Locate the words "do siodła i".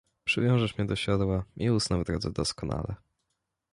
0.87-1.71